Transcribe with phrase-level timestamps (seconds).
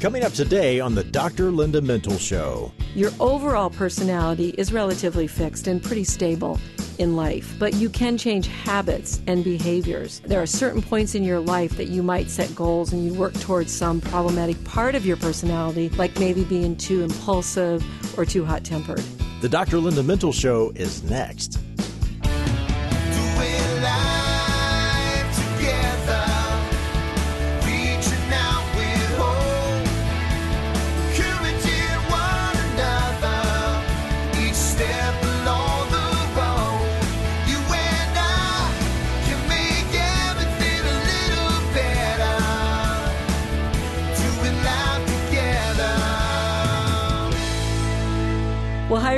[0.00, 1.50] Coming up today on the Dr.
[1.50, 2.70] Linda Mintle Show.
[2.94, 6.60] Your overall personality is relatively fixed and pretty stable
[6.98, 10.20] in life, but you can change habits and behaviors.
[10.20, 13.34] There are certain points in your life that you might set goals and you work
[13.40, 17.84] towards some problematic part of your personality, like maybe being too impulsive
[18.16, 19.02] or too hot tempered.
[19.40, 19.78] The Dr.
[19.78, 21.58] Linda Mintle Show is next.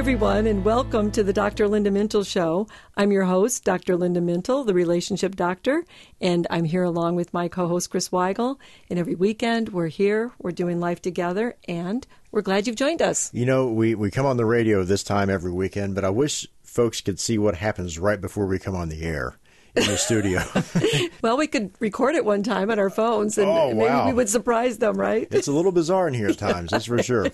[0.00, 1.68] Everyone, and welcome to the Dr.
[1.68, 2.66] Linda Mintle Show.
[2.96, 3.98] I'm your host, Dr.
[3.98, 5.84] Linda Mintle, the relationship doctor,
[6.22, 8.56] and I'm here along with my co host, Chris Weigel.
[8.88, 13.28] And every weekend, we're here, we're doing life together, and we're glad you've joined us.
[13.34, 16.48] You know, we, we come on the radio this time every weekend, but I wish
[16.62, 19.36] folks could see what happens right before we come on the air
[19.76, 20.40] in the studio.
[21.22, 24.06] Well, we could record it one time on our phones, and Oh, maybe wow.
[24.06, 25.28] we would surprise them, right?
[25.30, 27.26] it's a little bizarre in here at times, that's for sure.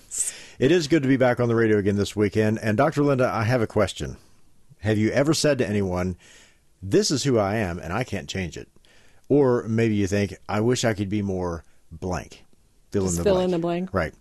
[0.59, 2.59] It is good to be back on the radio again this weekend.
[2.61, 3.01] And Dr.
[3.03, 4.17] Linda, I have a question.
[4.81, 6.17] Have you ever said to anyone,
[6.81, 8.67] This is who I am and I can't change it?
[9.29, 12.43] Or maybe you think, I wish I could be more blank.
[12.91, 13.45] Fill Just in the fill blank.
[13.45, 13.93] in the blank.
[13.93, 14.13] Right.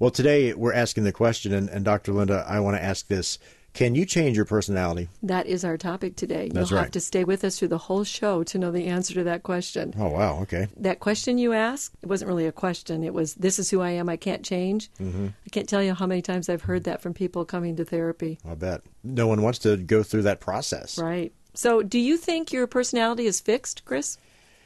[0.00, 2.12] Well, today we're asking the question, and, and Dr.
[2.12, 3.38] Linda, I want to ask this
[3.74, 5.08] Can you change your personality?
[5.22, 6.50] That is our topic today.
[6.52, 6.82] That's You'll right.
[6.84, 9.42] have to stay with us through the whole show to know the answer to that
[9.44, 9.94] question.
[9.98, 10.40] Oh, wow.
[10.42, 10.68] Okay.
[10.76, 13.02] that question you asked, it wasn't really a question.
[13.02, 14.90] It was, This is who I am, I can't change.
[15.00, 15.28] Mm-hmm.
[15.28, 18.38] I can't tell you how many times I've heard that from people coming to therapy.
[18.46, 18.82] I'll bet.
[19.02, 20.98] No one wants to go through that process.
[20.98, 21.32] Right.
[21.54, 24.18] So, do you think your personality is fixed, Chris?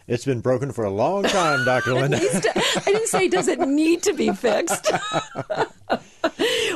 [0.09, 1.95] It's been broken for a long time, Dr.
[2.01, 2.19] Linda.
[2.19, 2.53] To-
[2.87, 4.91] I didn't say does it need to be fixed.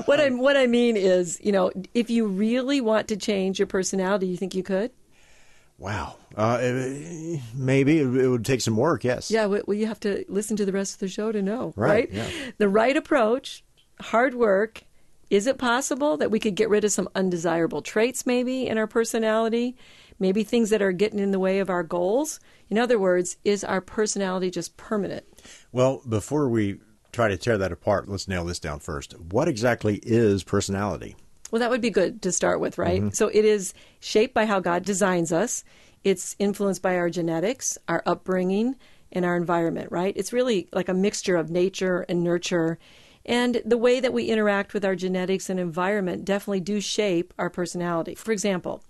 [0.06, 3.66] what I what I mean is, you know, if you really want to change your
[3.66, 4.90] personality, you think you could?
[5.78, 6.16] Wow.
[6.36, 9.30] Uh, eh, maybe it, it would take some work, yes.
[9.30, 11.88] Yeah, well, you have to listen to the rest of the show to know, Right,
[11.88, 12.12] right?
[12.12, 12.28] yeah.
[12.58, 13.64] The right approach,
[14.00, 14.82] hard work.
[15.30, 18.88] Is it possible that we could get rid of some undesirable traits maybe in our
[18.88, 19.76] personality?
[20.18, 22.40] Maybe things that are getting in the way of our goals?
[22.68, 25.24] In other words, is our personality just permanent?
[25.72, 26.80] Well, before we
[27.12, 29.18] try to tear that apart, let's nail this down first.
[29.18, 31.16] What exactly is personality?
[31.50, 33.00] Well, that would be good to start with, right?
[33.00, 33.10] Mm-hmm.
[33.10, 35.64] So it is shaped by how God designs us.
[36.04, 38.76] It's influenced by our genetics, our upbringing,
[39.12, 40.14] and our environment, right?
[40.16, 42.78] It's really like a mixture of nature and nurture.
[43.26, 47.50] And the way that we interact with our genetics and environment definitely do shape our
[47.50, 48.14] personality.
[48.14, 48.82] For example,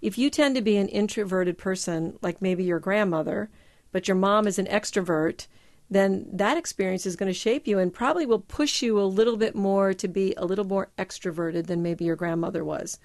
[0.00, 3.50] if you tend to be an introverted person, like maybe your grandmother,
[3.90, 5.46] but your mom is an extrovert,
[5.90, 9.36] then that experience is going to shape you and probably will push you a little
[9.36, 12.98] bit more to be a little more extroverted than maybe your grandmother was.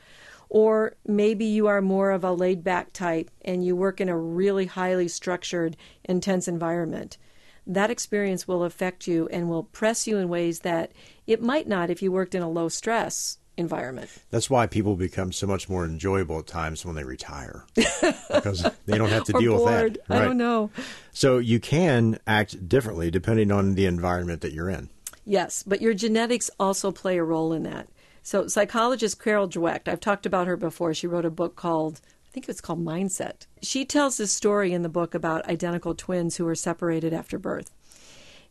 [0.50, 4.18] Or maybe you are more of a laid back type and you work in a
[4.18, 7.18] really highly structured, intense environment.
[7.66, 10.92] That experience will affect you and will press you in ways that
[11.26, 14.10] it might not if you worked in a low stress environment.
[14.30, 18.98] That's why people become so much more enjoyable at times when they retire because they
[18.98, 19.94] don't have to deal bored.
[19.94, 20.22] with that.
[20.22, 20.72] I don't know.
[21.12, 24.90] So you can act differently depending on the environment that you're in.
[25.26, 27.88] Yes, but your genetics also play a role in that.
[28.24, 30.94] So, psychologist Carol Dweck, I've talked about her before.
[30.94, 33.48] She wrote a book called, I think it's called Mindset.
[33.62, 37.72] She tells this story in the book about identical twins who were separated after birth.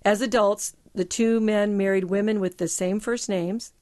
[0.04, 3.72] As adults, the two men married women with the same first names.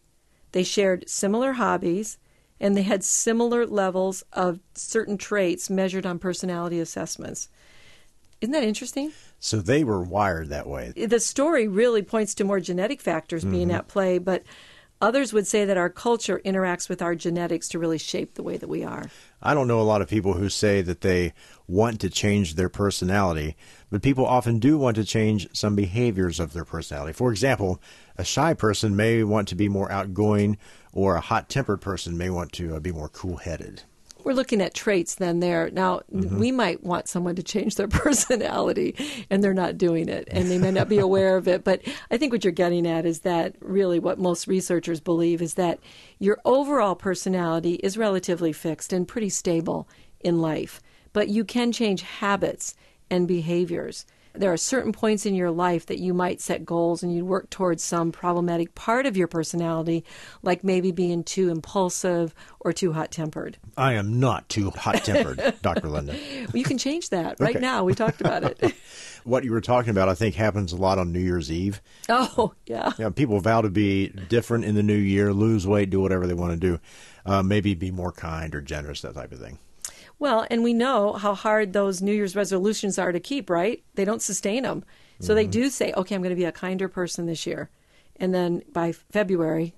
[0.52, 2.18] They shared similar hobbies,
[2.60, 7.48] and they had similar levels of certain traits measured on personality assessments.
[8.40, 9.12] Isn't that interesting?
[9.38, 10.92] So they were wired that way.
[10.96, 13.76] the story really points to more genetic factors being mm-hmm.
[13.76, 14.44] at play, but
[15.00, 18.56] others would say that our culture interacts with our genetics to really shape the way
[18.56, 19.10] that we are.
[19.42, 21.32] I don't know a lot of people who say that they
[21.66, 23.56] want to change their personality,
[23.90, 27.12] but people often do want to change some behaviors of their personality.
[27.12, 27.80] For example,
[28.20, 30.58] a shy person may want to be more outgoing,
[30.92, 33.82] or a hot tempered person may want to uh, be more cool headed.
[34.22, 35.70] We're looking at traits then there.
[35.70, 38.94] Now, we might want someone to change their personality
[39.30, 41.64] and they're not doing it and they may not be aware of it.
[41.64, 41.80] But
[42.10, 45.78] I think what you're getting at is that really what most researchers believe is that
[46.18, 49.88] your overall personality is relatively fixed and pretty stable
[50.20, 50.82] in life.
[51.14, 52.74] But you can change habits
[53.08, 54.04] and behaviors.
[54.32, 57.50] There are certain points in your life that you might set goals and you work
[57.50, 60.04] towards some problematic part of your personality,
[60.42, 63.58] like maybe being too impulsive or too hot tempered.
[63.76, 65.88] I am not too hot tempered, Dr.
[65.88, 66.12] Linda.
[66.12, 67.58] Well, you can change that right Okay.
[67.60, 67.84] now.
[67.84, 68.74] We talked about it.
[69.24, 71.82] What you were talking about, I think, happens a lot on New Year's Eve.
[72.08, 72.92] oh, yeah.
[72.98, 76.32] Yeah, people vow to be different in the new year, lose weight, do whatever they
[76.32, 76.80] want to do,
[77.26, 79.58] uh, maybe be more kind or generous, that type of thing.
[80.20, 83.82] Well, and we know how hard those New Year's resolutions are to keep, right?
[83.94, 84.84] They don't sustain them.
[85.18, 85.50] So they mm-hmm.
[85.50, 87.68] do say, okay, I'm going to be a kinder person this year.
[88.16, 89.74] And then by February,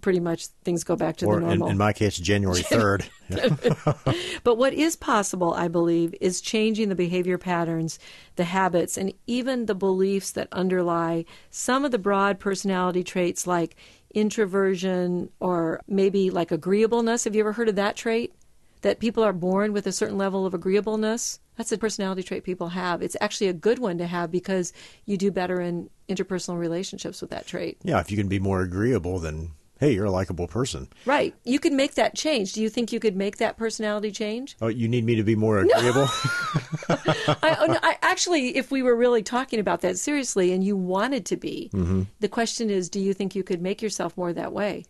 [0.00, 1.68] pretty much things go back to or the in, normal.
[1.68, 3.08] in my case, January 3rd.
[4.44, 7.98] But what is possible, I believe, is changing the behavior patterns,
[8.36, 13.74] the habits, and even the beliefs that underlie some of the broad personality traits like
[14.14, 17.24] introversion or maybe like agreeableness.
[17.24, 18.32] Have you ever heard of that trait?
[18.82, 21.40] That people are born with a certain level of agreeableness?
[21.56, 23.02] That's a personality trait people have.
[23.02, 24.72] It's actually a good one to have because
[25.06, 27.78] you do better in interpersonal relationships with that trait.
[27.82, 30.88] yeah, if you can be more agreeable, then hey, you're a likable person.
[31.04, 31.34] Right.
[31.44, 32.52] You can make that change.
[32.54, 34.56] Do you think you could make that personality change?
[34.60, 36.06] Oh, you need me to be more agreeable?
[36.88, 40.76] I, oh, no, I actually, if we were really talking about that seriously, and you
[40.76, 42.02] wanted to be, mm-hmm.
[42.20, 44.84] the question is, do you think you could make yourself more that way?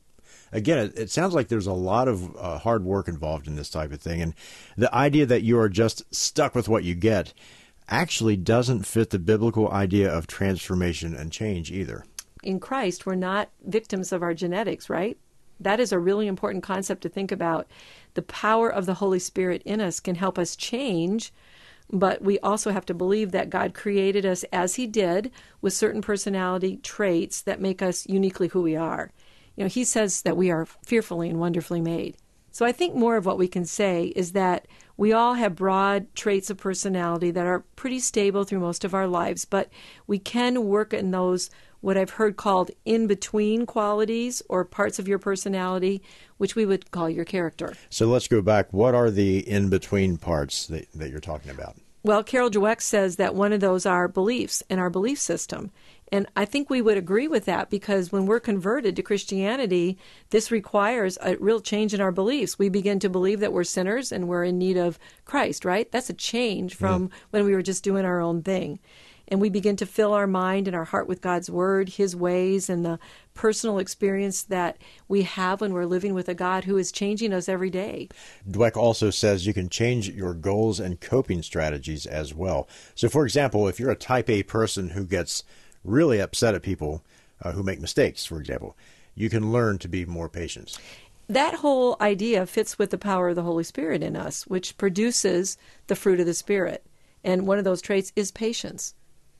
[0.52, 3.70] Again, it, it sounds like there's a lot of uh, hard work involved in this
[3.70, 4.22] type of thing.
[4.22, 4.34] And
[4.76, 7.32] the idea that you are just stuck with what you get
[7.88, 12.04] actually doesn't fit the biblical idea of transformation and change either.
[12.43, 15.16] In Christ, we're not victims of our genetics, right?
[15.60, 17.66] That is a really important concept to think about.
[18.14, 21.32] The power of the Holy Spirit in us can help us change,
[21.90, 26.02] but we also have to believe that God created us as He did with certain
[26.02, 29.10] personality traits that make us uniquely who we are.
[29.56, 32.16] You know, He says that we are fearfully and wonderfully made.
[32.52, 34.66] So I think more of what we can say is that
[34.96, 39.06] we all have broad traits of personality that are pretty stable through most of our
[39.06, 39.68] lives, but
[40.06, 41.50] we can work in those
[41.82, 46.02] what I've heard called in between qualities or parts of your personality,
[46.38, 47.74] which we would call your character.
[47.90, 48.72] So let's go back.
[48.72, 51.76] What are the in between parts that, that you're talking about?
[52.02, 55.70] Well, Carol Dweck says that one of those are beliefs and our belief system.
[56.12, 59.98] And I think we would agree with that because when we're converted to Christianity,
[60.30, 62.58] this requires a real change in our beliefs.
[62.58, 65.90] We begin to believe that we're sinners and we're in need of Christ, right?
[65.90, 68.78] That's a change from when we were just doing our own thing.
[69.28, 72.70] And we begin to fill our mind and our heart with God's Word, His ways,
[72.70, 73.00] and the
[73.34, 77.48] personal experience that we have when we're living with a God who is changing us
[77.48, 78.08] every day.
[78.48, 82.68] Dweck also says you can change your goals and coping strategies as well.
[82.94, 85.42] So, for example, if you're a type A person who gets
[85.86, 87.02] really upset at people
[87.42, 88.76] uh, who make mistakes, for example,
[89.14, 90.76] you can learn to be more patient.
[91.28, 95.58] that whole idea fits with the power of the Holy Spirit in us, which produces
[95.88, 96.84] the fruit of the Spirit.
[97.24, 98.94] And one of those traits is patience.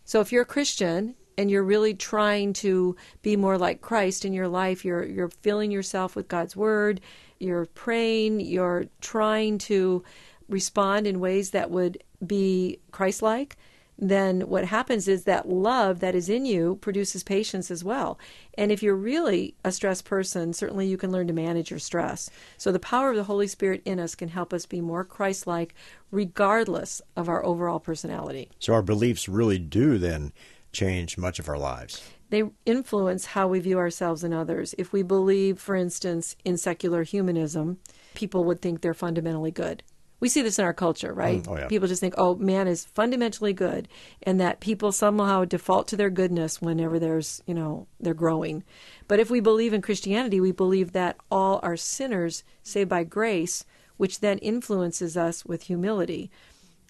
[0.05, 4.33] So if you're a Christian and you're really trying to be more like Christ in
[4.33, 7.01] your life, you're you're filling yourself with God's word,
[7.39, 10.03] you're praying, you're trying to
[10.49, 13.57] respond in ways that would be Christ-like,
[13.99, 18.19] then what happens is that love that is in you produces patience as well.
[18.59, 22.29] And if you're really a stressed person, certainly you can learn to manage your stress.
[22.59, 25.47] So the power of the Holy Spirit in us can help us be more Christ
[25.47, 25.75] like,
[26.11, 28.51] regardless of our overall personality.
[28.59, 30.33] So, our beliefs really do then
[30.73, 32.03] change much of our lives.
[32.29, 34.75] They influence how we view ourselves and others.
[34.77, 37.79] If we believe, for instance, in secular humanism,
[38.15, 39.83] people would think they're fundamentally good.
[40.19, 41.43] We see this in our culture, right?
[41.43, 41.67] Mm, oh, yeah.
[41.69, 43.87] People just think, oh, man is fundamentally good,
[44.23, 48.65] and that people somehow default to their goodness whenever there's, you know, they're growing.
[49.09, 53.65] But if we believe in Christianity, we believe that all are sinners saved by grace,
[53.99, 56.31] which then influences us with humility.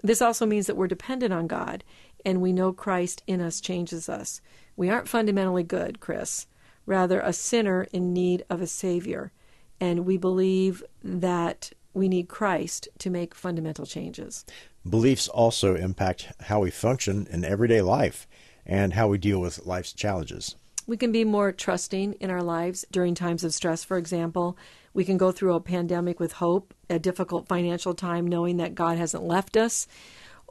[0.03, 1.83] This also means that we're dependent on God,
[2.25, 4.41] and we know Christ in us changes us.
[4.77, 6.47] We aren't fundamentally good, Chris,
[6.85, 9.33] rather, a sinner in need of a Savior.
[9.81, 14.45] And we believe that we need Christ to make fundamental changes.
[14.89, 18.29] Beliefs also impact how we function in everyday life
[18.67, 20.57] and how we deal with life's challenges.
[20.87, 24.59] We can be more trusting in our lives during times of stress, for example.
[24.93, 28.99] We can go through a pandemic with hope, a difficult financial time knowing that God
[28.99, 29.89] hasn't left us.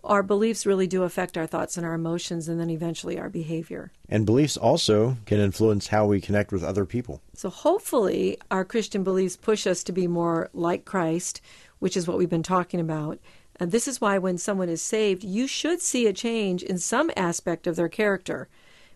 [0.06, 3.92] Our beliefs really do affect our thoughts and our emotions and then eventually our behavior.
[4.08, 7.22] And beliefs also can influence how we connect with other people.
[7.34, 11.42] So hopefully, our Christian beliefs push us to be more like Christ,
[11.80, 13.20] which is what we've been talking about.
[13.56, 17.10] And this is why when someone is saved, you should see a change in some
[17.18, 18.48] aspect of their character.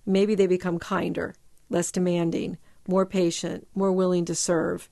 [0.06, 1.34] Maybe they become kinder,
[1.70, 4.89] less demanding, more patient, more willing to serve.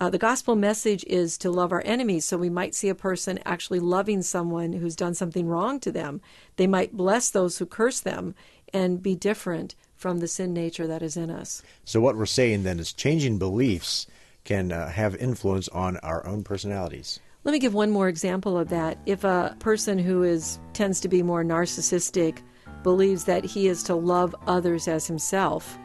[0.00, 2.24] Uh, the gospel message is to love our enemies.
[2.24, 6.20] So we might see a person actually loving someone who's done something wrong to them.
[6.56, 8.36] They might bless those who curse them
[8.72, 11.62] and be different from the sin nature that is in us.
[11.84, 14.06] So what we're saying then is changing beliefs
[14.44, 17.18] can uh, have influence on our own personalities.
[17.42, 18.98] Let me give one more example of that.
[19.04, 22.38] If a person who is tends to be more narcissistic
[22.84, 25.76] believes that he is to love others as himself,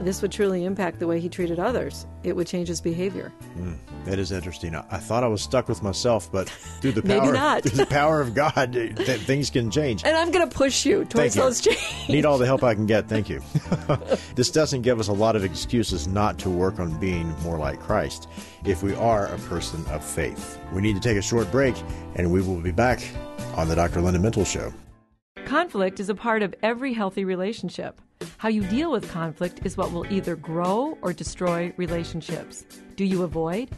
[0.00, 2.06] this would truly impact the way he treated others.
[2.22, 3.28] It would change his behavior.
[3.54, 3.74] Hmm,
[4.04, 4.74] that is interesting.
[4.74, 7.62] I, I thought I was stuck with myself, but through the power, not.
[7.62, 10.02] through the power of God, th- things can change.
[10.04, 11.42] And I'm going to push you towards you.
[11.42, 12.08] those changes.
[12.08, 13.08] Need all the help I can get.
[13.08, 13.42] Thank you.
[14.34, 17.80] this doesn't give us a lot of excuses not to work on being more like
[17.80, 18.28] Christ
[18.64, 20.58] if we are a person of faith.
[20.72, 21.74] We need to take a short break,
[22.16, 23.02] and we will be back
[23.56, 24.00] on the Dr.
[24.00, 24.72] Linda Mintle Show.
[25.54, 28.00] Conflict is a part of every healthy relationship.
[28.38, 32.66] How you deal with conflict is what will either grow or destroy relationships.
[32.96, 33.68] Do you avoid?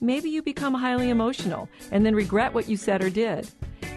[0.00, 3.50] Maybe you become highly emotional and then regret what you said or did.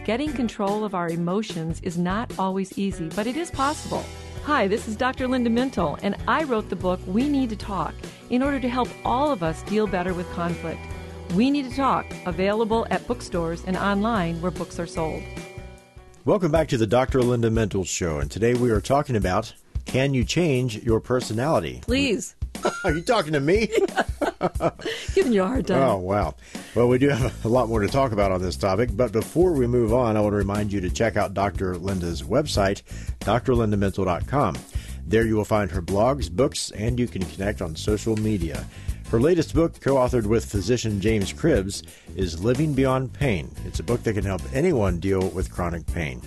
[0.03, 4.03] Getting control of our emotions is not always easy, but it is possible.
[4.43, 5.25] Hi, this is Dr.
[5.25, 7.93] Linda Mintle, and I wrote the book We Need to Talk
[8.29, 10.81] in order to help all of us deal better with conflict.
[11.36, 15.24] We Need to Talk, available at bookstores and online where books are sold.
[16.26, 17.22] Welcome back to the Dr.
[17.22, 19.54] Linda Mintle Show, and today we are talking about
[19.86, 21.80] can you change your personality?
[21.82, 22.36] Please,
[22.84, 23.70] Are you talking to me?
[25.16, 25.82] giving you a hard time.
[25.82, 26.36] Oh, wow.
[26.76, 29.54] Well, we do have a lot more to talk about on this topic, but before
[29.54, 31.78] we move on, I want to remind you to check out Dr.
[31.78, 32.84] Linda's website,
[33.22, 34.58] drlindamintle.com.
[35.06, 38.66] There you will find her blogs, books, and you can connect on social media.
[39.10, 41.82] Her latest book, co authored with physician James Cribbs,
[42.16, 43.50] is Living Beyond Pain.
[43.66, 46.22] It's a book that can help anyone deal with chronic pain.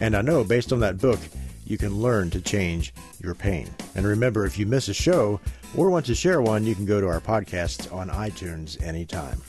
[0.00, 1.20] And I know, based on that book,
[1.64, 3.70] you can learn to change your pain.
[3.94, 5.38] And remember, if you miss a show
[5.76, 9.40] or want to share one, you can go to our podcast on iTunes anytime.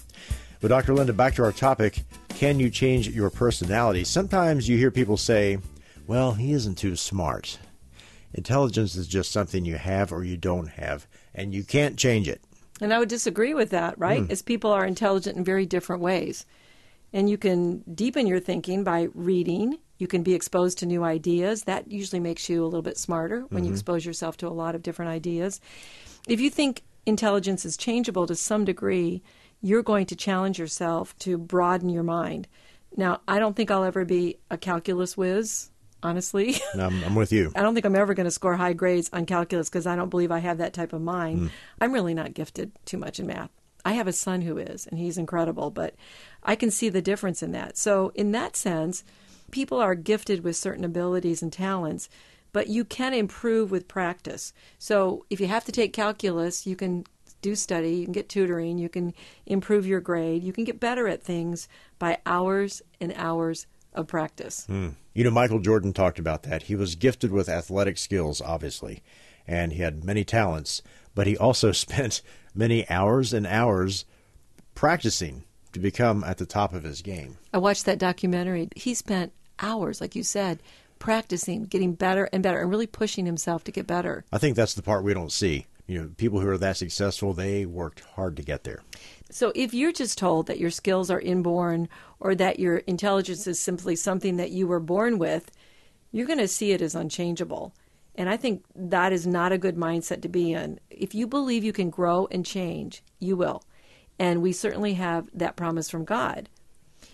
[0.61, 0.93] But Dr.
[0.93, 4.03] Linda, back to our topic can you change your personality?
[4.03, 5.57] Sometimes you hear people say,
[6.05, 7.57] well, he isn't too smart.
[8.35, 12.41] Intelligence is just something you have or you don't have, and you can't change it.
[12.81, 14.23] And I would disagree with that, right?
[14.23, 14.31] Hmm.
[14.31, 16.45] As people are intelligent in very different ways.
[17.13, 19.77] And you can deepen your thinking by reading.
[19.97, 21.63] You can be exposed to new ideas.
[21.63, 23.75] That usually makes you a little bit smarter when you mm-hmm.
[23.75, 25.61] expose yourself to a lot of different ideas.
[26.27, 29.21] If you think intelligence is changeable to some degree,
[29.61, 32.47] you're going to challenge yourself to broaden your mind.
[32.97, 35.69] Now, I don't think I'll ever be a calculus whiz,
[36.03, 36.55] honestly.
[36.73, 37.51] I'm, I'm with you.
[37.55, 40.09] I don't think I'm ever going to score high grades on calculus because I don't
[40.09, 41.39] believe I have that type of mind.
[41.39, 41.47] Hmm.
[41.81, 43.49] I'm really not gifted too much in math.
[43.83, 45.93] I have a son who is, and he's incredible, but
[46.43, 47.77] I can see the difference in that.
[47.77, 49.03] So, in that sense,
[49.51, 52.09] people are gifted with certain abilities and talents,
[52.51, 54.53] but you can improve with practice.
[54.79, 57.05] So, if you have to take calculus, you can
[57.43, 59.13] do study, you can get tutoring, you can
[59.45, 61.67] improve your grade, you can get better at things
[61.99, 64.65] by hours and hours of practice.
[64.65, 64.89] Hmm.
[65.13, 66.63] You know, Michael Jordan talked about that.
[66.63, 69.01] He was gifted with athletic skills, obviously,
[69.47, 70.81] and he had many talents,
[71.13, 72.21] but he also spent
[72.53, 74.05] many hours and hours
[74.73, 77.37] practicing to become at the top of his game.
[77.53, 78.69] I watched that documentary.
[78.75, 80.61] He spent hours, like you said,
[80.99, 84.25] practicing, getting better and better, and really pushing himself to get better.
[84.31, 85.67] I think that's the part we don't see.
[85.87, 88.81] You know, people who are that successful, they worked hard to get there.
[89.35, 91.89] So if you're just told that your skills are inborn
[92.21, 95.51] or that your intelligence is simply something that you were born with,
[96.13, 97.73] you're going to see it as unchangeable.
[98.15, 100.79] And I think that is not a good mindset to be in.
[100.89, 103.61] If you believe you can grow and change, you will.
[104.17, 106.47] And we certainly have that promise from God.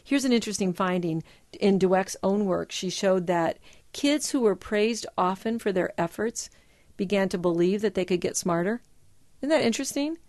[0.03, 1.23] Here's an interesting finding.
[1.59, 3.57] In Dweck's own work, she showed that
[3.93, 6.51] kids who were praised often for their efforts
[6.97, 8.83] began to believe that they could get smarter.
[9.41, 10.19] Isn't that interesting?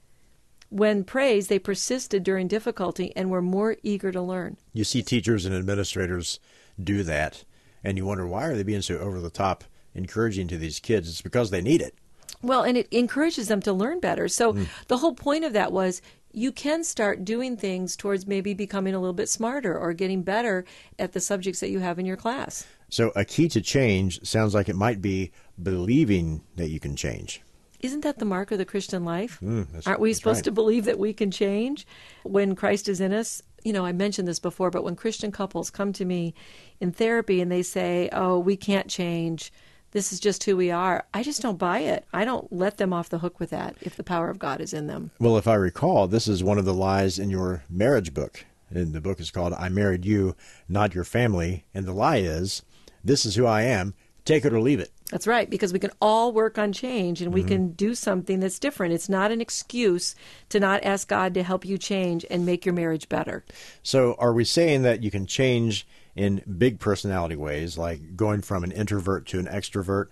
[0.73, 4.57] When praised, they persisted during difficulty and were more eager to learn.
[4.73, 6.41] You see teachers and administrators
[6.83, 7.45] do that,
[7.85, 9.65] and you wonder why are they being so over the top
[9.95, 11.11] encouraging to these kids?
[11.11, 11.95] It's because they need it.
[12.41, 14.29] Well, and it encourages them to learn better.
[14.29, 14.67] So mm.
[14.89, 16.01] the whole point of that was
[16.33, 20.65] you can start doing things towards maybe becoming a little bit smarter or getting better
[20.99, 22.67] at the subjects that you have in your class.
[22.89, 27.43] So a key to change sounds like it might be believing that you can change.
[27.83, 29.39] Isn't that the mark of the Christian life?
[29.43, 30.45] Mm, that's- Aren't we supposed right.
[30.45, 31.87] to believe that we can change
[32.23, 33.43] when Christ is in us?
[33.65, 36.35] You know, I mentioned this before, but when Christian couples come to me
[36.81, 39.53] in therapy and they say, Oh, we can't change,
[39.91, 42.07] this is just who we are, I just don't buy it.
[42.13, 44.73] I don't let them off the hook with that if the power of God is
[44.73, 45.11] in them.
[45.19, 48.45] Well, if I recall, this is one of the lies in your marriage book.
[48.71, 50.35] And the book is called I Married You,
[50.69, 51.65] Not Your Family.
[51.75, 52.63] And the lie is,
[53.05, 53.93] this is who I am,
[54.25, 54.91] take it or leave it.
[55.13, 58.59] That's right, because we can all work on change and we can do something that's
[58.59, 58.95] different.
[58.95, 60.15] It's not an excuse
[60.49, 63.45] to not ask God to help you change and make your marriage better.
[63.83, 68.65] So, are we saying that you can change in big personality ways, like going from
[68.65, 70.07] an introvert to an extrovert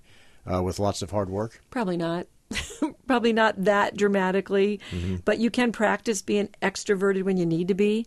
[0.47, 1.63] uh, with lots of hard work?
[1.71, 2.27] Probably not.
[3.07, 4.81] Probably not that dramatically,
[5.25, 8.07] but you can practice being extroverted when you need to be.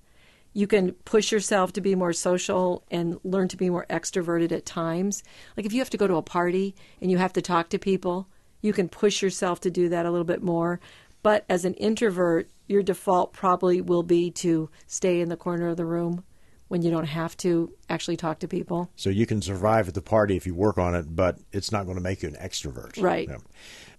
[0.54, 4.66] You can push yourself to be more social and learn to be more extroverted at
[4.66, 5.24] times.
[5.58, 7.80] Like if you have to go to a party and you have to talk to
[7.80, 8.28] people,
[8.62, 10.80] you can push yourself to do that a little bit more.
[11.24, 15.78] But as an introvert, your default probably will be to stay in the corner of
[15.78, 16.24] the room
[16.68, 18.90] when you don't have to actually talk to people.
[18.96, 21.86] So you can survive at the party if you work on it, but it's not
[21.86, 23.02] going to make you an extrovert.
[23.02, 23.28] Right.
[23.28, 23.38] Yeah.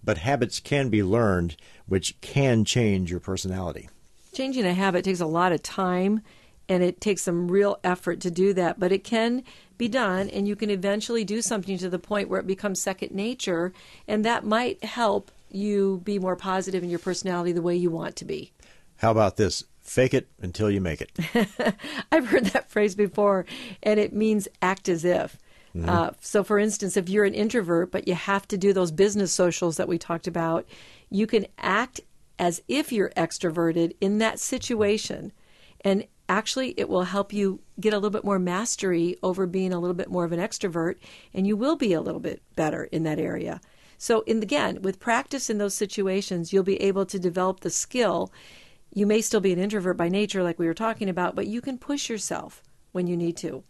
[0.03, 3.89] But habits can be learned, which can change your personality.
[4.33, 6.21] changing a habit takes a lot of time
[6.67, 9.43] and it takes some real effort to do that but it can
[9.77, 13.11] be done and you can eventually do something to the point where it becomes second
[13.11, 13.73] nature
[14.07, 18.15] and that might help you be more positive in your personality the way you want
[18.15, 18.51] to be
[18.97, 19.63] How about this?
[19.81, 21.11] Fake it until you make it.
[22.11, 23.45] I've heard that phrase before,
[23.83, 25.37] and it means act as if.
[25.83, 29.33] Uh, so, for instance, if you're an introvert, but you have to do those business
[29.33, 30.65] socials that we talked about,
[31.09, 31.99] you can act
[32.39, 35.33] as if you're extroverted in that situation.
[35.81, 39.79] And actually, it will help you get a little bit more mastery over being a
[39.79, 40.95] little bit more of an extrovert,
[41.33, 43.61] and you will be a little bit better in that area.
[43.97, 48.31] So, in again, with practice in those situations, you'll be able to develop the skill
[48.95, 51.61] you may still be an introvert by nature, like we were talking about, but you
[51.61, 52.63] can push yourself
[52.93, 53.63] when you need to.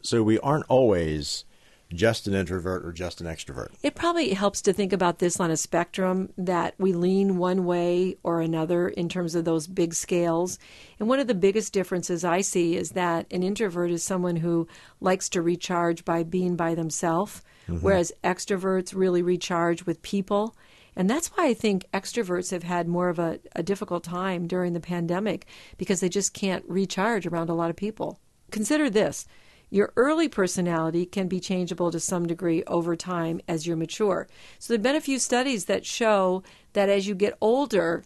[0.00, 1.44] So we aren't always
[1.92, 3.68] just an introvert or just an extrovert.
[3.82, 8.16] It probably helps to think about this on a spectrum that we lean one way
[8.22, 10.58] or another in terms of those big scales.
[10.98, 14.68] And one of the biggest differences I see is that an introvert is someone who
[15.00, 17.84] likes to recharge by being by themselves, mm-hmm.
[17.84, 20.54] whereas extroverts really recharge with people.
[20.96, 24.74] And that's why I think extroverts have had more of a, a difficult time during
[24.74, 28.20] the pandemic because they just can't recharge around a lot of people.
[28.50, 29.26] Consider this
[29.70, 34.28] your early personality can be changeable to some degree over time as you mature.
[34.58, 38.04] So, there have been a few studies that show that as you get older,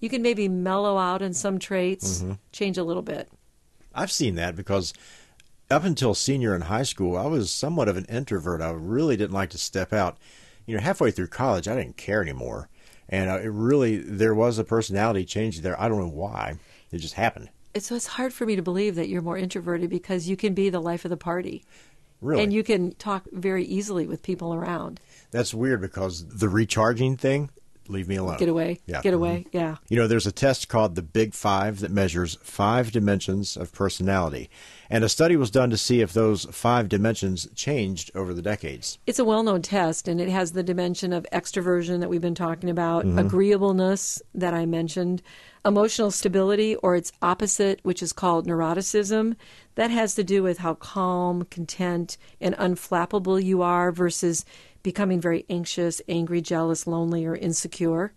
[0.00, 3.28] you can maybe mellow out in some traits, change a little bit.
[3.94, 4.92] I've seen that because
[5.70, 8.60] up until senior in high school, I was somewhat of an introvert.
[8.60, 10.18] I really didn't like to step out.
[10.66, 12.68] You know, halfway through college, I didn't care anymore.
[13.08, 15.80] And uh, it really, there was a personality change there.
[15.80, 16.58] I don't know why.
[16.90, 17.48] It just happened.
[17.74, 20.54] It's, so it's hard for me to believe that you're more introverted because you can
[20.54, 21.64] be the life of the party.
[22.20, 22.44] Really.
[22.44, 25.00] And you can talk very easily with people around.
[25.32, 27.50] That's weird because the recharging thing,
[27.88, 28.38] leave me alone.
[28.38, 28.80] Get away.
[28.86, 29.00] Yeah.
[29.02, 29.46] Get away.
[29.48, 29.56] Mm-hmm.
[29.56, 29.76] Yeah.
[29.88, 34.50] You know, there's a test called the Big Five that measures five dimensions of personality.
[34.90, 38.98] And a study was done to see if those five dimensions changed over the decades.
[39.06, 42.34] It's a well known test, and it has the dimension of extroversion that we've been
[42.34, 43.18] talking about, mm-hmm.
[43.18, 45.22] agreeableness that I mentioned,
[45.64, 49.36] emotional stability, or its opposite, which is called neuroticism.
[49.76, 54.44] That has to do with how calm, content, and unflappable you are versus
[54.82, 58.12] becoming very anxious, angry, jealous, lonely, or insecure.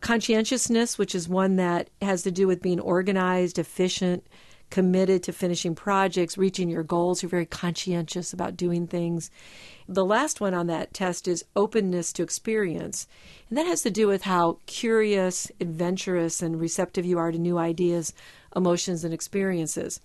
[0.00, 4.26] Conscientiousness, which is one that has to do with being organized, efficient,
[4.70, 7.22] committed to finishing projects, reaching your goals.
[7.22, 9.30] You're very conscientious about doing things.
[9.88, 13.06] The last one on that test is openness to experience.
[13.48, 17.56] And that has to do with how curious, adventurous, and receptive you are to new
[17.56, 18.12] ideas,
[18.56, 20.00] emotions, and experiences.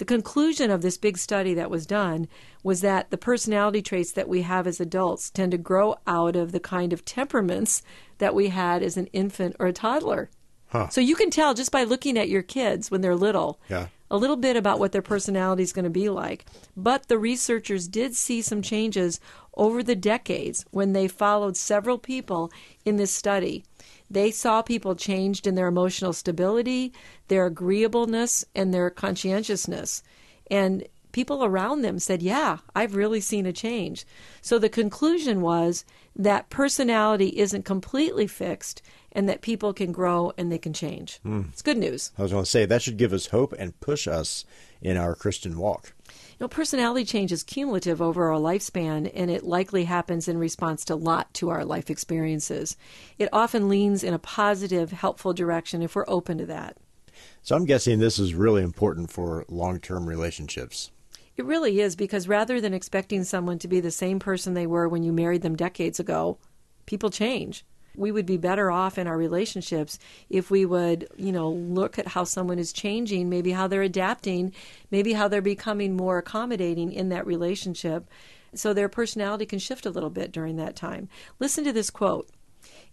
[0.00, 2.26] The conclusion of this big study that was done
[2.62, 6.52] was that the personality traits that we have as adults tend to grow out of
[6.52, 7.82] the kind of temperaments
[8.16, 10.30] that we had as an infant or a toddler.
[10.68, 10.88] Huh.
[10.88, 13.88] So you can tell just by looking at your kids when they're little Yeah.
[14.10, 16.46] a little bit about what their personality is going to be like.
[16.74, 19.20] But the researchers did see some changes
[19.54, 22.50] over the decades when they followed several people
[22.86, 23.64] in this study.
[24.10, 26.92] They saw people changed in their emotional stability,
[27.28, 30.02] their agreeableness, and their conscientiousness.
[30.50, 34.04] And people around them said, Yeah, I've really seen a change.
[34.40, 35.84] So the conclusion was
[36.16, 41.18] that personality isn't completely fixed and that people can grow and they can change.
[41.22, 41.42] Hmm.
[41.52, 42.12] It's good news.
[42.18, 44.44] I was going to say that should give us hope and push us
[44.80, 45.92] in our Christian walk.
[46.08, 50.84] You know, personality change is cumulative over our lifespan, and it likely happens in response
[50.86, 52.76] to a lot to our life experiences.
[53.18, 56.78] It often leans in a positive, helpful direction if we're open to that.
[57.42, 60.90] So I'm guessing this is really important for long term relationships.
[61.40, 64.86] It really is because rather than expecting someone to be the same person they were
[64.86, 66.36] when you married them decades ago,
[66.84, 67.64] people change.
[67.96, 69.98] We would be better off in our relationships
[70.28, 74.52] if we would, you know, look at how someone is changing, maybe how they're adapting,
[74.90, 78.10] maybe how they're becoming more accommodating in that relationship.
[78.52, 81.08] So their personality can shift a little bit during that time.
[81.38, 82.28] Listen to this quote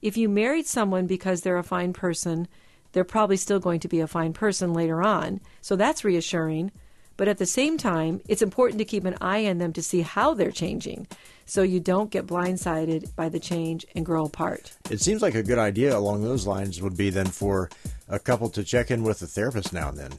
[0.02, 2.48] If you married someone because they're a fine person,
[2.94, 5.42] they're probably still going to be a fine person later on.
[5.60, 6.72] So that's reassuring.
[7.18, 10.02] But at the same time, it's important to keep an eye on them to see
[10.02, 11.08] how they're changing
[11.46, 14.74] so you don't get blindsided by the change and grow apart.
[14.92, 17.70] It seems like a good idea along those lines would be then for
[18.08, 20.12] a couple to check in with a therapist now and then.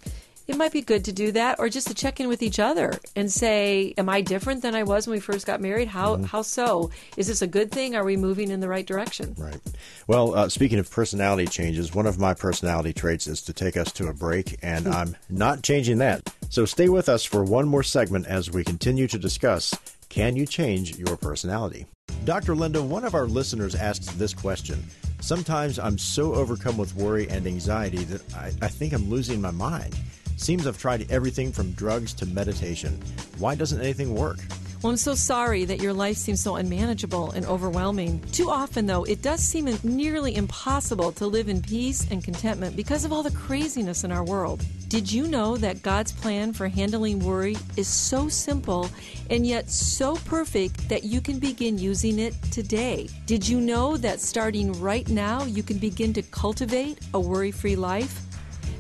[0.49, 2.99] It might be good to do that or just to check in with each other
[3.15, 5.89] and say, Am I different than I was when we first got married?
[5.89, 6.91] How, how so?
[7.19, 7.95] Is this a good thing?
[7.95, 9.35] Are we moving in the right direction?
[9.37, 9.61] Right.
[10.07, 13.93] Well, uh, speaking of personality changes, one of my personality traits is to take us
[13.93, 16.33] to a break, and I'm not changing that.
[16.49, 19.75] So stay with us for one more segment as we continue to discuss
[20.09, 21.85] can you change your personality?
[22.25, 22.55] Dr.
[22.55, 24.83] Linda, one of our listeners asks this question.
[25.21, 29.51] Sometimes I'm so overcome with worry and anxiety that I, I think I'm losing my
[29.51, 29.95] mind.
[30.39, 32.99] Seems I've tried everything from drugs to meditation.
[33.39, 34.39] Why doesn't anything work?
[34.81, 38.21] Well, I'm so sorry that your life seems so unmanageable and overwhelming.
[38.31, 43.05] Too often, though, it does seem nearly impossible to live in peace and contentment because
[43.05, 44.65] of all the craziness in our world.
[44.87, 48.89] Did you know that God's plan for handling worry is so simple
[49.31, 53.09] and yet so perfect that you can begin using it today?
[53.27, 57.77] Did you know that starting right now, you can begin to cultivate a worry free
[57.77, 58.28] life?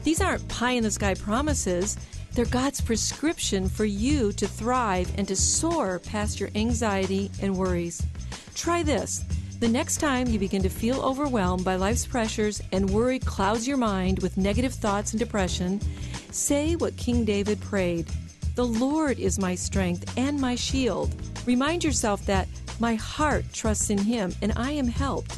[0.05, 1.97] These aren't pie in the sky promises.
[2.33, 8.03] They're God's prescription for you to thrive and to soar past your anxiety and worries.
[8.55, 9.25] Try this.
[9.61, 13.77] The next time you begin to feel overwhelmed by life's pressures and worry clouds your
[13.77, 15.81] mind with negative thoughts and depression,
[16.31, 18.07] say what King David prayed
[18.55, 21.13] The Lord is my strength and my shield.
[21.45, 22.47] Remind yourself that
[22.79, 25.37] my heart trusts in Him and I am helped.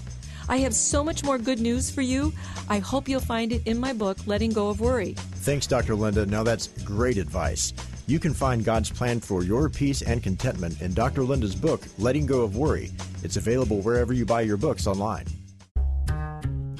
[0.50, 2.32] I have so much more good news for you.
[2.68, 5.12] I hope you'll find it in my book, Letting Go of Worry.
[5.14, 5.94] Thanks, Dr.
[5.94, 6.26] Linda.
[6.26, 7.72] Now that's great advice.
[8.08, 11.22] You can find God's plan for your peace and contentment in Dr.
[11.22, 12.90] Linda's book, Letting Go of Worry.
[13.22, 15.26] It's available wherever you buy your books online.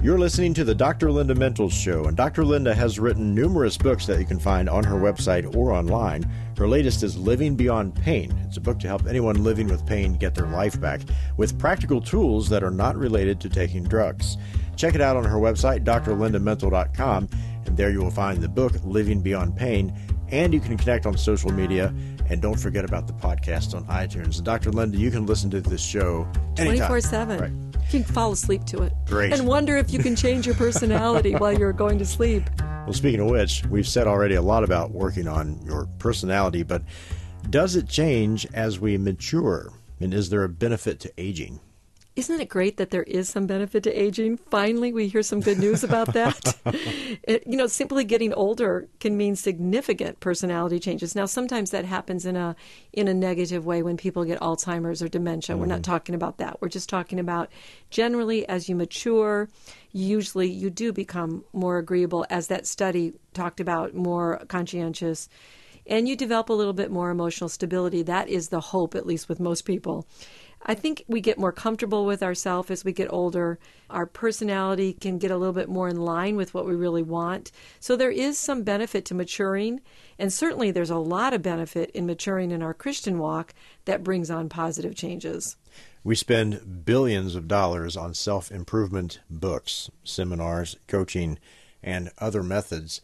[0.03, 1.13] You're listening to the Dr.
[1.13, 2.45] Linda Mintle's Show, and Dr.
[2.45, 6.29] Linda has written numerous books that you can find on her website or online.
[6.61, 8.39] Her latest is Living Beyond Pain.
[8.47, 11.01] It's a book to help anyone living with pain get their life back
[11.39, 14.37] with practical tools that are not related to taking drugs.
[14.77, 17.29] Check it out on her website, drlindamintle.com,
[17.65, 19.91] and there you will find the book Living Beyond Pain,
[20.29, 21.95] and you can connect on social media.
[22.29, 24.37] And don't forget about the podcast on iTunes.
[24.37, 24.71] And Dr.
[24.71, 27.41] Linda, you can listen to this show 24 7.
[27.41, 27.51] Right.
[27.85, 28.93] You can fall asleep to it.
[29.07, 29.33] Great.
[29.33, 32.43] And wonder if you can change your personality while you're going to sleep.
[32.91, 36.83] Well, speaking of which, we've said already a lot about working on your personality, but
[37.49, 39.71] does it change as we mature?
[40.01, 41.61] And is there a benefit to aging?
[42.17, 44.37] Isn't it great that there is some benefit to aging?
[44.37, 46.57] Finally, we hear some good news about that.
[47.23, 51.15] it, you know, simply getting older can mean significant personality changes.
[51.15, 52.57] Now, sometimes that happens in a
[52.93, 55.57] in a negative way when people get Alzheimer's or dementia.
[55.57, 55.93] We're not mm-hmm.
[55.93, 56.61] talking about that.
[56.61, 57.49] We're just talking about
[57.91, 59.49] generally as you mature,
[59.93, 65.29] usually you do become more agreeable, as that study talked about, more conscientious
[65.87, 68.03] and you develop a little bit more emotional stability.
[68.03, 70.07] That is the hope, at least with most people.
[70.63, 73.59] I think we get more comfortable with ourselves as we get older.
[73.89, 77.51] Our personality can get a little bit more in line with what we really want.
[77.81, 79.81] So there is some benefit to maturing,
[80.19, 83.55] and certainly there's a lot of benefit in maturing in our Christian walk
[83.87, 85.57] that brings on positive changes.
[86.05, 91.39] We spend billions of dollars on self improvement books, seminars, coaching,
[91.83, 93.01] and other methods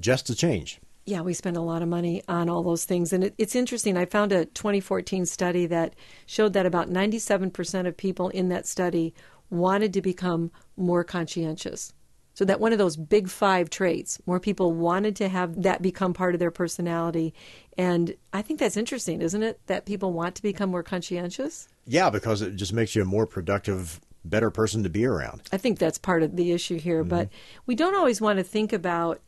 [0.00, 0.80] just to change.
[1.06, 3.12] Yeah, we spend a lot of money on all those things.
[3.12, 3.96] And it, it's interesting.
[3.96, 5.94] I found a 2014 study that
[6.26, 9.14] showed that about 97% of people in that study
[9.48, 11.92] wanted to become more conscientious.
[12.34, 16.12] So, that one of those big five traits, more people wanted to have that become
[16.12, 17.32] part of their personality.
[17.78, 19.58] And I think that's interesting, isn't it?
[19.68, 21.66] That people want to become more conscientious.
[21.86, 25.42] Yeah, because it just makes you a more productive, better person to be around.
[25.50, 27.00] I think that's part of the issue here.
[27.00, 27.08] Mm-hmm.
[27.08, 27.28] But
[27.64, 29.22] we don't always want to think about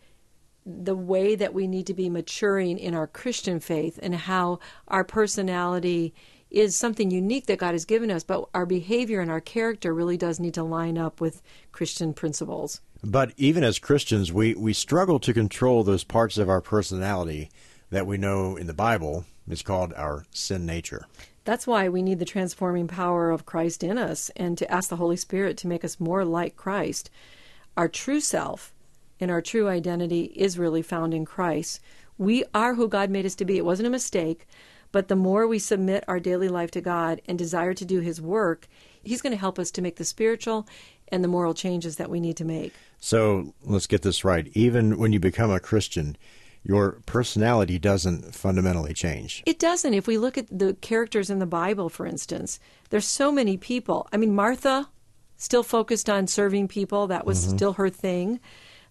[0.68, 5.04] the way that we need to be maturing in our Christian faith and how our
[5.04, 6.14] personality
[6.50, 10.16] is something unique that God has given us, but our behavior and our character really
[10.16, 12.80] does need to line up with Christian principles.
[13.02, 17.50] But even as Christians, we, we struggle to control those parts of our personality
[17.90, 21.06] that we know in the Bible is called our sin nature.
[21.44, 24.96] That's why we need the transforming power of Christ in us and to ask the
[24.96, 27.08] Holy Spirit to make us more like Christ.
[27.76, 28.74] Our true self
[29.20, 31.80] and our true identity is really found in Christ.
[32.16, 33.58] We are who God made us to be.
[33.58, 34.46] It wasn't a mistake,
[34.92, 38.20] but the more we submit our daily life to God and desire to do His
[38.20, 38.66] work,
[39.02, 40.66] He's going to help us to make the spiritual
[41.10, 42.72] and the moral changes that we need to make.
[42.98, 44.48] So let's get this right.
[44.54, 46.16] Even when you become a Christian,
[46.62, 49.42] your personality doesn't fundamentally change.
[49.46, 49.94] It doesn't.
[49.94, 52.58] If we look at the characters in the Bible, for instance,
[52.90, 54.08] there's so many people.
[54.12, 54.88] I mean, Martha
[55.36, 57.56] still focused on serving people, that was mm-hmm.
[57.56, 58.40] still her thing.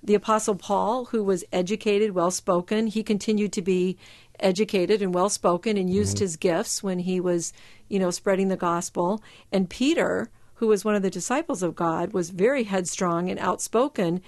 [0.03, 3.97] The Apostle Paul, who was educated, well spoken, he continued to be
[4.39, 6.23] educated and well spoken and used mm-hmm.
[6.23, 7.53] his gifts when he was,
[7.89, 9.21] you know, spreading the gospel.
[9.51, 14.21] And Peter, who was one of the disciples of God, was very headstrong and outspoken.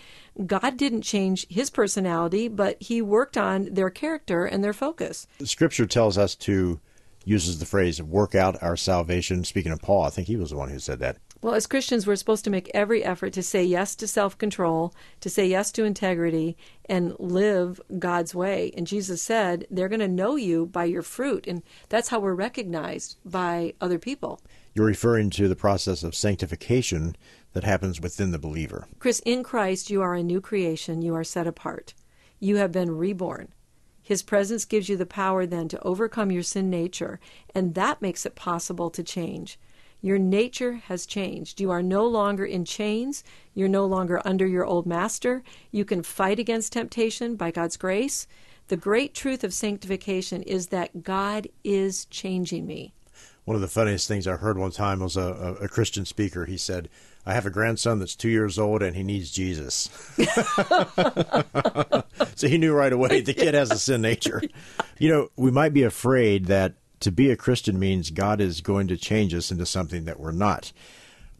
[0.45, 5.27] God didn't change his personality, but he worked on their character and their focus.
[5.43, 6.79] Scripture tells us to
[7.25, 9.43] uses the phrase work out our salvation.
[9.43, 11.17] Speaking of Paul, I think he was the one who said that.
[11.41, 14.93] Well, as Christians, we're supposed to make every effort to say yes to self control,
[15.21, 16.57] to say yes to integrity,
[16.89, 18.73] and live God's way.
[18.75, 21.47] And Jesus said, they're going to know you by your fruit.
[21.47, 24.41] And that's how we're recognized by other people.
[24.73, 27.15] You're referring to the process of sanctification
[27.53, 28.87] that happens within the believer.
[28.99, 31.01] Chris, in Christ, you are a new creation.
[31.01, 31.93] You are set apart.
[32.39, 33.53] You have been reborn.
[34.01, 37.19] His presence gives you the power then to overcome your sin nature,
[37.53, 39.59] and that makes it possible to change.
[40.01, 41.59] Your nature has changed.
[41.59, 43.23] You are no longer in chains.
[43.53, 45.43] You're no longer under your old master.
[45.71, 48.27] You can fight against temptation by God's grace.
[48.69, 52.93] The great truth of sanctification is that God is changing me.
[53.43, 56.45] One of the funniest things I heard one time was a, a, a Christian speaker.
[56.45, 56.87] He said,
[57.25, 59.89] I have a grandson that's two years old and he needs Jesus.
[62.35, 64.41] so he knew right away the kid has a sin nature.
[64.99, 68.87] You know, we might be afraid that to be a Christian means God is going
[68.87, 70.71] to change us into something that we're not.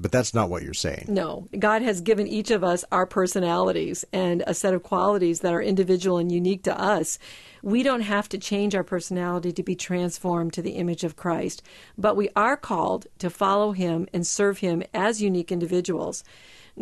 [0.01, 1.05] But that's not what you're saying.
[1.09, 5.53] No, God has given each of us our personalities and a set of qualities that
[5.53, 7.19] are individual and unique to us.
[7.61, 11.61] We don't have to change our personality to be transformed to the image of Christ,
[11.97, 16.23] but we are called to follow Him and serve Him as unique individuals.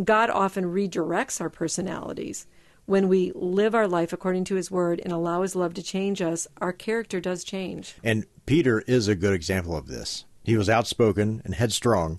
[0.04, 2.46] God often redirects our personalities.
[2.88, 6.22] When we live our life according to His Word and allow His love to change
[6.22, 7.96] us, our character does change.
[8.02, 10.24] And Peter is a good example of this.
[10.46, 12.12] He was outspoken and headstrong,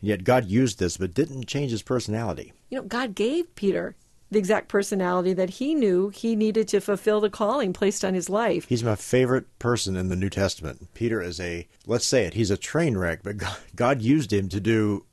[0.00, 2.52] and yet God used this but didn't change his personality.
[2.70, 3.94] You know, God gave Peter
[4.28, 8.28] the exact personality that he knew he needed to fulfill the calling placed on his
[8.28, 8.66] life.
[8.68, 10.92] He's my favorite person in the New Testament.
[10.94, 14.48] Peter is a, let's say it, he's a train wreck, but God, God used him
[14.48, 15.04] to do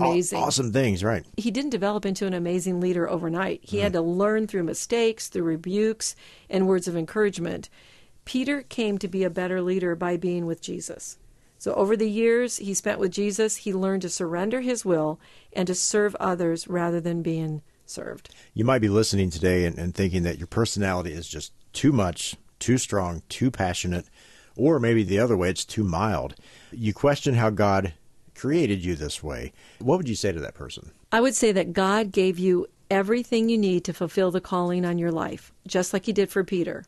[0.00, 0.38] Amazing.
[0.38, 1.24] awesome things, right?
[1.36, 3.60] he didn't develop into an amazing leader overnight.
[3.62, 4.04] He had mm-hmm.
[4.04, 6.14] to learn through mistakes, through rebukes,
[6.48, 7.68] and words of encouragement.
[8.24, 11.18] Peter came to be a better leader by being with Jesus.
[11.58, 15.18] So, over the years he spent with Jesus, he learned to surrender his will
[15.52, 18.34] and to serve others rather than being served.
[18.52, 22.36] You might be listening today and, and thinking that your personality is just too much,
[22.58, 24.06] too strong, too passionate,
[24.56, 26.34] or maybe the other way, it's too mild.
[26.70, 27.94] You question how God
[28.44, 29.54] created you this way.
[29.78, 30.90] What would you say to that person?
[31.10, 34.98] I would say that God gave you everything you need to fulfill the calling on
[34.98, 36.84] your life, just like He did for Peter.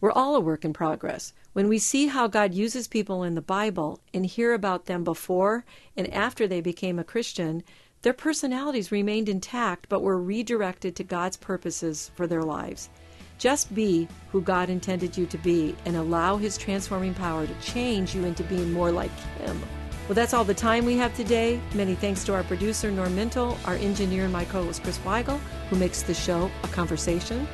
[0.00, 1.32] We're all a work in progress.
[1.54, 5.64] When we see how God uses people in the Bible and hear about them before
[5.96, 7.64] and after they became a Christian,
[8.02, 12.90] their personalities remained intact but were redirected to God's purposes for their lives.
[13.38, 18.14] Just be who God intended you to be and allow His transforming power to change
[18.14, 19.10] you into being more like
[19.40, 19.60] Him.
[20.08, 21.60] Well, that's all the time we have today.
[21.74, 25.38] Many thanks to our producer, Norm Mintle, our engineer, and my co host, Chris Weigel,
[25.70, 27.46] who makes the show a conversation.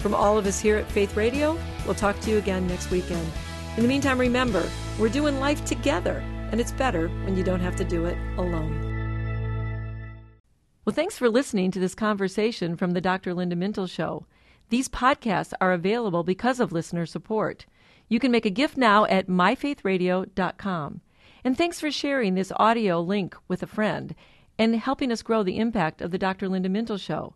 [0.00, 3.26] From all of us here at Faith Radio, we'll talk to you again next weekend.
[3.76, 7.76] In the meantime, remember, we're doing life together, and it's better when you don't have
[7.76, 8.94] to do it alone.
[10.84, 13.32] Well, thanks for listening to this conversation from the Dr.
[13.32, 14.26] Linda Mintle Show.
[14.68, 17.64] These podcasts are available because of listener support.
[18.08, 21.00] You can make a gift now at myfaithradio.com.
[21.44, 24.14] And thanks for sharing this audio link with a friend
[24.58, 26.48] and helping us grow the impact of the Dr.
[26.48, 27.34] Linda Mintle Show.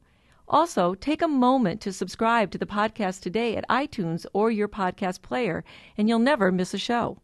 [0.48, 5.20] Also, take a moment to subscribe to the podcast today at iTunes or your podcast
[5.20, 5.62] player,
[5.98, 7.18] and you'll never miss a show.